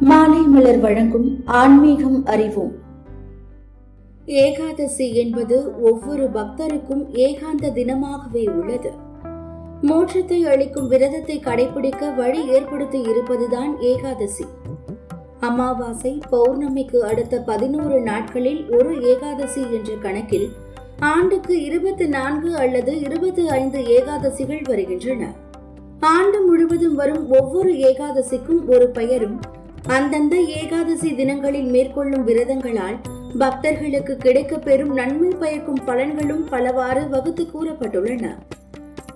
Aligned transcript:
மாலை 0.00 0.38
மலர் 0.38 0.78
வழங்கும் 0.78 1.42
ஆன்மீகம் 1.44 2.24
அறிவோம். 2.24 2.72
ஏகாதசி 4.24 5.14
என்பது 5.14 5.80
ஒவ்வொரு 5.80 6.30
பக்தருக்கும் 6.34 7.08
ஏகாந்த 7.12 7.70
தினமாகவே 7.70 8.48
உள்ளது. 8.48 8.90
மோட்சத்தை 9.82 10.40
அளிக்கும் 10.42 10.88
விரதத்தை 10.88 11.40
கடைபிடிக்க 11.40 12.14
வழி 12.16 12.48
ஏற்படுத்தி 12.48 13.00
இருப்பதுதான் 13.00 13.80
ஏகாதசி. 13.80 14.44
அமாவாசை 15.40 16.20
பௌர்ணமிக்கு 16.30 16.96
அடுத்த 16.96 17.40
பதினோரு 17.40 18.00
நாட்களில் 18.00 18.70
ஒரு 18.70 19.02
ஏகாதசி 19.02 19.60
என்ற 19.60 19.94
கணக்கில் 20.00 20.48
ஆண்டுக்கு 21.00 21.62
இருபத்தி 21.62 22.06
நான்கு 22.06 22.56
அல்லது 22.56 23.00
இருபத்தி 23.00 23.48
ஐந்து 23.48 23.78
ஏகாதசிகள் 23.78 24.68
வருகின்றன. 24.68 25.32
ஆண்டு 26.00 26.40
முழுவதும் 26.40 26.94
வரும் 26.94 27.30
ஒவ்வொரு 27.30 27.72
ஏகாதசிக்கும் 27.72 28.66
ஒரு 28.66 28.88
பெயரும் 28.88 29.40
அந்தந்த 29.86 30.40
ஏகாதசி 30.40 31.14
தினங்களில் 31.14 31.70
மேற்கொள்ளும் 31.70 32.26
விரதங்களால் 32.26 32.96
பக்தர்களுக்கு 33.38 34.16
கிடைக்க 34.16 34.58
பெறும் 34.58 34.92
நன்மை 34.92 35.28
பயக்கும் 35.28 35.78
பலன்களும் 35.86 36.46
பலவாறு 36.50 37.08
வகுத்து 37.08 37.44
கூறப்பட்டுள்ளன. 37.44 38.38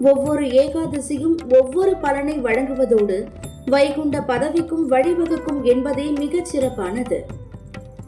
ஒவ்வொரு 0.01 0.47
ஏகாதசியும் 0.47 1.61
ஒவ்வொரு 1.61 1.97
பலனை 1.97 2.39
வழங்குவதோடு 2.39 3.27
வைகுண்ட 3.67 4.21
பதவிக்கும் 4.21 4.91
வழிவகுக்கும் 4.91 5.63
என்பதே 5.63 6.05
மிகச் 6.05 6.45
சிறப்பானது. 6.45 7.21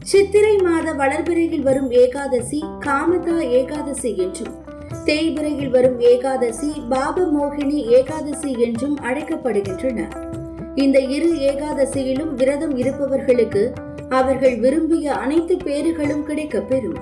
சித்திரை 0.03 0.57
மாத 0.57 0.93
வளர்பிறையில் 0.93 1.61
வரும் 1.61 1.91
ஏகாதசி 1.91 2.63
காமதா 2.79 3.37
ஏகாதசி 3.49 4.15
என்றும் 4.15 4.55
தேய்பிறையில் 5.05 5.69
வரும் 5.69 5.99
ஏகாதசி 5.99 6.71
பாப 6.89 7.21
மோகினி 7.21 7.85
ஏகாதசி 7.99 8.57
என்றும் 8.57 8.97
அழைக்கப்படுகின்றன. 9.03 10.31
இந்த 10.75 10.99
இரு 10.99 11.39
ஏகாதசியிலும் 11.39 12.33
விரதம் 12.33 12.77
இருப்பவர்களுக்கு 12.77 13.73
அவர்கள் 14.09 14.55
விரும்பிய 14.57 15.13
அனைத்து 15.13 15.55
பேறுகளும் 15.55 16.23
கிடைக்கப் 16.23 16.69
பெறும். 16.69 16.97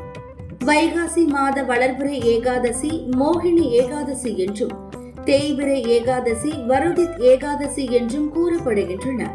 வைகாசி 0.66 1.28
மாத 1.28 1.64
வளர்பிறை 1.64 2.24
ஏகாதசி 2.24 3.08
மோகினி 3.18 3.70
ஏகாதசி 3.70 4.38
என்றும் 4.38 4.74
தேய்பிறை 5.26 5.88
ஏகாதசி 5.88 6.52
வருதித் 6.68 7.20
ஏகாதசி 7.20 7.92
என்றும் 7.92 8.34
கூறப்படுகின்றன. 8.36 9.28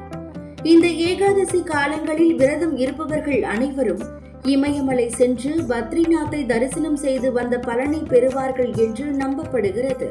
இந்த 0.62 0.87
ஏகாதசி 0.87 1.62
காலங்களில் 1.62 2.34
விரதம் 2.34 2.77
இருப்பவர்கள் 2.77 3.43
அனைவரும் 3.43 4.05
இமயமலை 4.43 5.09
சென்று 5.09 5.50
பத்ரிநாத்தை 5.69 6.47
தரிசனம் 6.47 6.97
செய்து 6.97 7.33
வந்த 7.33 7.59
பலனை 7.59 7.98
பெறுவார்கள் 7.98 8.77
என்று 8.77 9.05
நம்பப்படுகிறது. 9.05 10.11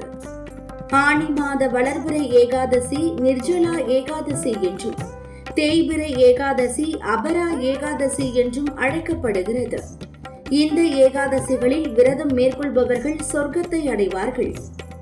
ஆனி 0.94 1.28
மாத 1.38 1.67
வளர்புரை 1.67 2.23
ஏகாதசி 2.41 3.00
நிர்ஜலா 3.25 3.75
ஏகாதசி 3.88 4.52
என்றும் 4.61 4.97
தேய்பிரை 5.53 6.09
ஏகாதசி 6.17 6.95
அபரா 7.02 7.45
ஏகாதசி 7.59 8.33
என்றும் 8.33 8.75
அழைக்கப்படுகிறது. 8.75 9.80
இந்த 10.50 10.81
ஏகாதசிகளில் 10.81 11.88
விரதம் 11.94 12.33
மேற்கொள்பவர்கள் 12.33 13.17
சொர்க்கத்தை 13.31 13.88
அடைவார்கள். 13.88 14.53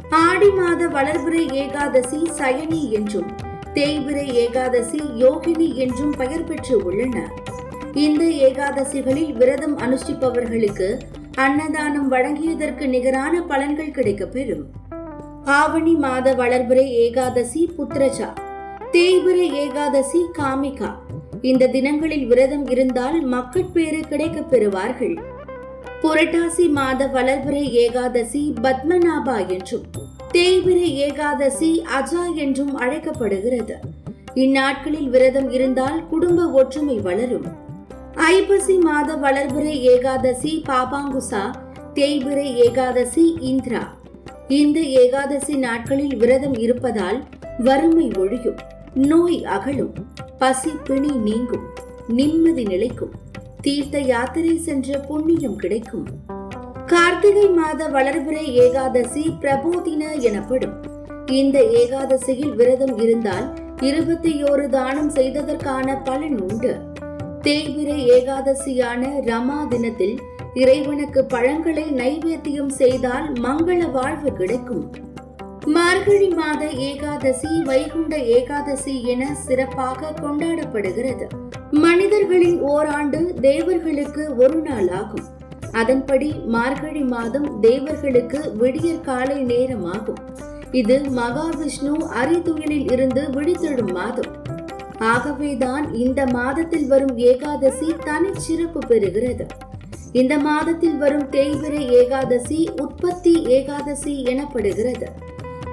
ஆடி 0.09 0.49
மாத 0.49 0.87
வளர்பிறை 0.87 1.43
ஏகாதசி 1.53 2.19
சயனி 2.39 2.91
என்றும் 2.91 3.29
தேய்பிரை 3.73 4.27
ஏகாதசி 4.35 5.01
யோகினி 5.15 5.75
என்றும் 5.75 6.11
பெயர் 6.11 6.43
பெற்று 6.43 6.83
உள்ளன. 6.83 7.27
இந்த 7.93 8.23
ஏகாதசிகளில் 8.25 9.33
விரதம் 9.33 9.77
அனுஷ்டிப்பவர்களுக்கு 9.77 10.99
அன்னதானம் 11.35 12.11
வழங்கியதற்கு 12.11 12.87
நிகரான 12.87 13.41
பலன்கள் 13.41 13.91
கிடைக்கப்பெறும். 13.91 14.65
ஆவணி 15.45 15.95
மாத 15.95 16.33
வளர்பிறை 16.33 16.85
ஏகாதசி 16.87 17.69
புத்திரஜா 17.77 18.33
தேய்பிறை 18.91 19.51
ஏகாதசி 19.51 20.25
காமிகா 20.37 20.95
இந்த 21.41 21.67
தினங்களில் 21.67 22.25
விரதம் 22.25 22.67
இருந்தால் 22.67 23.21
மக்கட்பேறு 23.21 23.99
கிடைக்கப் 23.99 24.51
பெறுவார்கள். 24.51 25.17
புரட்டாசி 26.01 26.69
மாத 26.69 27.07
வளர்பிறை 27.07 27.69
ஏகாதசி 27.69 28.53
பத்மநாபா 28.61 29.47
என்றும் 29.47 29.83
தேய்பிறை 30.31 30.87
ஏகாதசி 31.07 31.83
அஜா 31.99 32.35
என்றும் 32.35 32.75
அழைக்கப்படுகிறது. 32.75 33.75
இந்நாட்களில் 34.33 35.09
விரதம் 35.09 35.51
இருந்தால் 35.51 36.07
குடும்ப 36.07 36.47
ஒற்றுமை 36.49 36.99
வளரும். 36.99 37.45
ஐப்பசி 38.15 38.77
மாத 38.77 39.15
வளர்பிறை 39.15 39.75
ஏகாதசி 39.79 40.63
பாபாங்குசா 40.69 41.51
தேய்பிறை 41.93 42.53
ஏகாதசி 42.53 43.35
இந்திரா. 43.41 44.01
இந்து 44.53 44.81
ஏகாதசி 44.91 45.53
நாட்களில் 45.57 46.15
விரதம் 46.15 46.55
இருப்பதால் 46.65 47.19
வறுமை 47.59 48.07
ஒழியும் 48.21 48.59
நோய் 48.93 49.37
அகலும் 49.45 49.93
பசி 50.37 50.71
பிணி 50.83 51.11
நீங்கும் 51.27 51.65
நிம்மதி 52.07 52.63
நிலைக்கும் 52.63 53.13
தீர்த்த 53.61 53.99
யாத்திரை 53.99 54.57
சென்ற 54.57 54.97
புண்ணியம் 55.07 55.55
கிடைக்கும். 55.55 56.07
கார்த்திகை 56.85 57.45
மாத 57.49 57.87
வளர்பிறை 57.89 58.45
ஏகாதசி 58.63 59.23
பிரபோதின 59.41 60.03
எனப்படும். 60.19 60.75
இந்த 61.31 61.59
ஏகாதசியில் 61.81 62.55
விரதம் 62.55 62.97
இருந்தால் 62.97 63.47
இருபத்தி 63.81 64.33
ஓரு 64.43 64.65
தானம் 64.67 65.11
செய்ததற்கான 65.11 65.97
பலன் 66.03 66.37
உண்டு. 66.41 66.73
தேய்பிரை 67.41 67.99
ஏகாதசியான 68.17 69.01
ரமா 69.31 69.59
தினத்தில் 69.67 70.15
இறைவனுக்கு 70.55 71.25
பழங்களை 71.25 71.83
நைவேத்தியம் 71.83 72.69
செய்தால் 72.69 73.33
மங்கள 73.33 73.91
வாழ்வு 73.91 74.33
கிடைக்கும். 74.33 74.95
மார்கழி 75.65 76.29
மாத 76.29 76.69
ஏகாதசி 76.69 77.63
வைகுண்ட 77.63 78.17
ஏகாதசி 78.17 79.03
என 79.03 79.33
சிறப்பாக 79.33 80.13
கொண்டாடப்படுகிறது. 80.21 81.27
மனிதர்களின் 81.71 82.61
ஓராண்டு 82.61 83.33
தேவர்களுக்கு 83.41 84.35
ஒரு 84.35 84.61
நாள் 84.61 84.87
ஆகும். 84.87 85.25
அதன்படி 85.71 86.33
மார்கழி 86.45 87.01
மாதம் 87.01 87.59
தேவர்களுக்கு 87.59 88.51
விடியற் 88.57 89.03
காலை 89.03 89.43
நேரமாகும். 89.43 90.21
இது 90.71 90.97
மகாவிஷ்ணு 90.97 91.93
அரிதுயிலில் 92.21 92.91
இருந்து 92.91 93.21
விழித்தெழும் 93.21 93.93
மாதம். 93.93 94.31
ஆகவேதான் 94.99 95.93
இந்த 95.93 96.25
மாதத்தில் 96.25 96.87
வரும் 96.87 97.17
ஏகாதசி 97.17 97.95
தனி 98.05 98.27
சிறப்பு 98.33 98.79
பெறுகிறது. 98.87 99.45
இந்த 100.13 100.37
மாதத்தில் 100.37 100.97
வரும் 100.97 101.29
தேய்பிரை 101.29 101.83
ஏகாதசி 101.91 102.69
உற்பத்தி 102.81 103.31
ஏகாதசி 103.43 104.23
எனப்படுகிறது. 104.23 105.07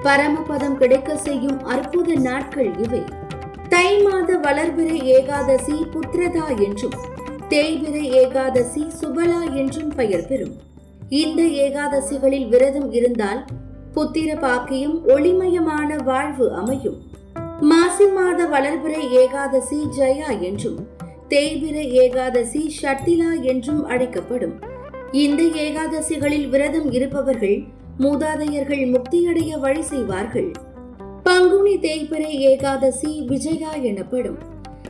பரமபதம் 0.03 0.77
கிடைக்க 0.77 1.17
செய்யும் 1.17 1.59
அற்புத 1.63 2.15
நாட்கள் 2.15 2.71
இவை. 2.77 3.03
தை 3.69 4.01
மாத 4.01 4.37
வளர்பிறை 4.37 5.03
ஏகாதசி 5.17 5.75
புத்திரதா 5.93 6.47
என்றும் 6.61 6.97
தேய்பிரை 7.49 8.03
ஏகாதசி 8.21 8.87
சுபலா 9.01 9.53
என்றும் 9.53 9.91
பெயர் 9.95 10.27
பெறும். 10.27 10.55
இந்த 11.09 11.41
ஏகாதசிகளில் 11.43 12.47
விரதம் 12.47 12.91
இருந்தால் 12.91 13.45
புத்திர 13.93 14.39
பாக்கியம் 14.39 15.07
ஒளிமயமான 15.07 16.03
வாழ்வு 16.03 16.53
அமையும். 16.53 16.99
மாசி 17.59 18.05
மாத 18.05 18.45
வளர்பிறை 18.45 19.03
ஏகாதசி 19.09 19.79
ஜயா 19.97 20.39
என்றும் 20.39 20.79
தேய்பிர 21.31 21.77
ஏகாதசி 21.89 22.75
ஷட்டிலா 22.81 23.41
என்றும் 23.41 23.85
அழைக்கப்படும். 23.85 24.59
இந்த 25.11 25.43
ஏகாதசிகளில் 25.43 26.49
விரதம் 26.49 26.91
இருப்பவர்கள் 26.91 27.63
மூதாதையர்கள் 27.99 28.83
முக்தியடைய 28.93 29.59
வழி 29.59 29.81
செய்வார்கள். 29.81 30.51
பங்குனி 31.23 31.77
தேய்பிரை 31.77 32.31
ஏகாதசி 32.51 33.21
விஜயா 33.21 33.73
எனப்படும். 33.73 34.37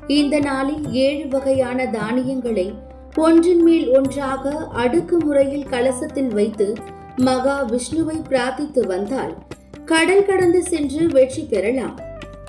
இந்த 0.07 0.39
நாளில் 0.39 0.91
ஏழு 0.91 1.27
வகையான 1.27 1.85
தானியங்களை 1.85 2.73
ஒன்றின் 3.15 3.63
மேல் 3.63 3.89
ஒன்றாக 3.89 4.57
அடுக்கு 4.57 5.17
முறையில் 5.19 5.69
கலசத்தில் 5.69 6.33
வைத்து 6.33 6.73
மகா 7.15 7.65
விஷ்ணுவை 7.69 8.19
பிரார்த்தித்து 8.29 8.87
வந்தால் 8.87 9.37
கடல் 9.85 10.25
கடந்து 10.25 10.63
சென்று 10.63 11.07
வெற்றி 11.07 11.43
பெறலாம். 11.43 11.99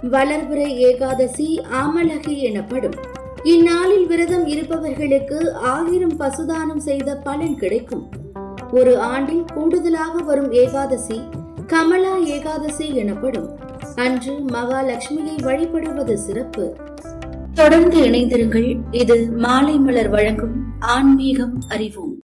வளர்பிறை 0.02 0.68
ஏகாதசி 0.76 1.60
ஆமலகி 1.72 2.38
எனப்படும். 2.38 3.11
இந்நாளில் 3.44 4.06
விரதம் 4.06 4.46
இருப்பவர்களுக்கு 4.46 5.54
ஆயிரம் 5.54 6.20
பசுதானம் 6.20 6.76
செய்த 6.76 7.16
பலன் 7.16 7.56
கிடைக்கும். 7.56 8.08
ஒரு 8.70 8.98
ஆண்டில் 8.98 9.44
கூடுதலாக 9.54 10.22
வரும் 10.22 10.52
ஏகாதசி 10.52 11.20
கமலா 11.66 12.16
ஏகாதசி 12.16 12.94
எனப்படும். 12.94 13.48
அன்று 13.96 14.32
மகாலட்சுமியை 14.32 15.42
வழிபடுவது 15.42 16.18
சிறப்பு. 16.18 16.76
தொடர்ந்து 17.54 18.00
இணைந்திருங்கள். 18.00 18.80
இது 18.90 19.30
மாலை 19.30 19.78
மலர் 19.78 20.08
வழங்கும் 20.08 20.64
ஆன்மீகம் 20.80 21.58
அறிவோம். 21.68 22.16